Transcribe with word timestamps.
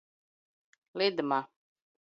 Lidma 0.97 1.39